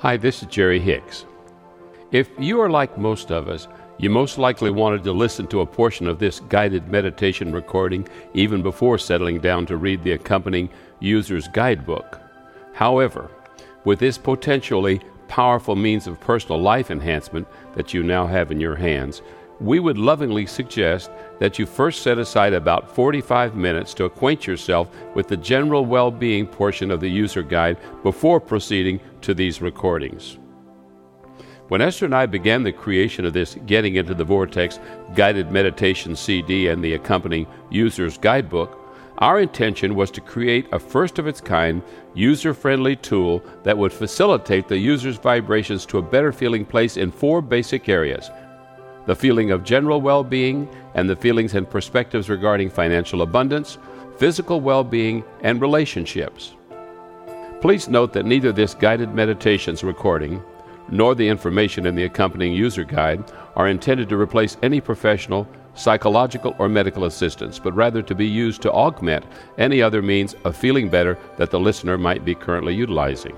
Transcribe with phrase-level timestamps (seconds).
[0.00, 1.24] Hi, this is Jerry Hicks.
[2.12, 5.66] If you are like most of us, you most likely wanted to listen to a
[5.66, 10.68] portion of this guided meditation recording even before settling down to read the accompanying
[11.00, 12.20] user's guidebook.
[12.74, 13.30] However,
[13.86, 18.76] with this potentially powerful means of personal life enhancement that you now have in your
[18.76, 19.22] hands,
[19.60, 24.90] we would lovingly suggest that you first set aside about 45 minutes to acquaint yourself
[25.14, 30.38] with the general well being portion of the user guide before proceeding to these recordings.
[31.68, 34.78] When Esther and I began the creation of this Getting into the Vortex
[35.16, 38.78] guided meditation CD and the accompanying user's guidebook,
[39.18, 41.82] our intention was to create a first of its kind,
[42.14, 47.10] user friendly tool that would facilitate the user's vibrations to a better feeling place in
[47.10, 48.30] four basic areas
[49.06, 53.78] the feeling of general well being, and the feelings and perspectives regarding financial abundance,
[54.18, 56.54] physical well being, and relationships.
[57.60, 60.42] Please note that neither this guided meditations recording
[60.88, 66.54] nor the information in the accompanying user guide are intended to replace any professional, psychological,
[66.58, 69.24] or medical assistance, but rather to be used to augment
[69.58, 73.36] any other means of feeling better that the listener might be currently utilizing.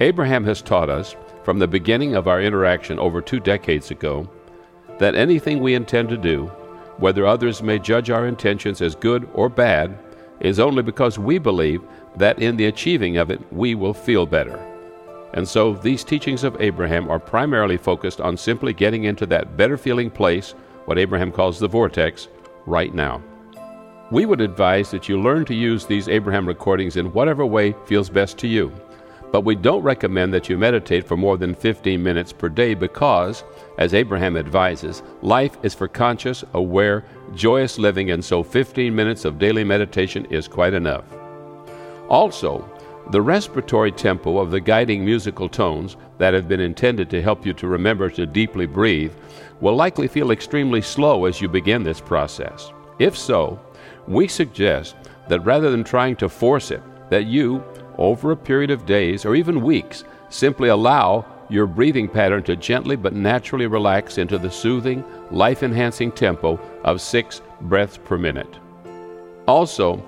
[0.00, 4.28] Abraham has taught us, from the beginning of our interaction over two decades ago,
[5.00, 6.46] that anything we intend to do,
[6.98, 9.98] whether others may judge our intentions as good or bad,
[10.40, 11.82] is only because we believe
[12.16, 14.58] that in the achieving of it we will feel better.
[15.32, 19.78] And so these teachings of Abraham are primarily focused on simply getting into that better
[19.78, 22.28] feeling place, what Abraham calls the vortex,
[22.66, 23.22] right now.
[24.10, 28.10] We would advise that you learn to use these Abraham recordings in whatever way feels
[28.10, 28.72] best to you.
[29.32, 33.44] But we don't recommend that you meditate for more than 15 minutes per day because,
[33.78, 39.38] as Abraham advises, life is for conscious, aware, joyous living, and so 15 minutes of
[39.38, 41.04] daily meditation is quite enough.
[42.08, 42.68] Also,
[43.10, 47.52] the respiratory tempo of the guiding musical tones that have been intended to help you
[47.54, 49.12] to remember to deeply breathe
[49.60, 52.72] will likely feel extremely slow as you begin this process.
[52.98, 53.60] If so,
[54.06, 54.96] we suggest
[55.28, 57.64] that rather than trying to force it, that you,
[58.00, 62.96] over a period of days or even weeks, simply allow your breathing pattern to gently
[62.96, 68.58] but naturally relax into the soothing, life enhancing tempo of six breaths per minute.
[69.46, 70.02] Also,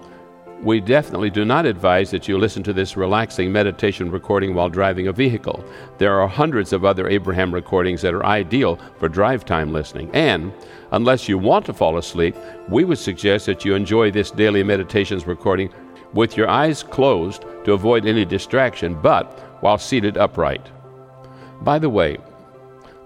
[0.62, 5.09] we definitely do not advise that you listen to this relaxing meditation recording while driving
[5.09, 5.64] a vehicle.
[5.98, 10.09] There are hundreds of other Abraham recordings that are ideal for drive time listening.
[10.14, 10.53] And,
[10.92, 12.36] unless you want to fall asleep,
[12.69, 15.72] we would suggest that you enjoy this daily meditations recording
[16.12, 20.66] with your eyes closed to avoid any distraction, but while seated upright.
[21.62, 22.18] By the way,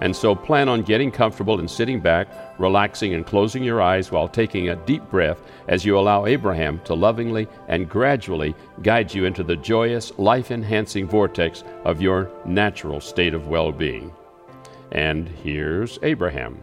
[0.00, 4.28] And so plan on getting comfortable and sitting back, relaxing, and closing your eyes while
[4.28, 9.42] taking a deep breath as you allow Abraham to lovingly and gradually guide you into
[9.42, 14.12] the joyous, life enhancing vortex of your natural state of well being.
[14.92, 16.62] And here's Abraham.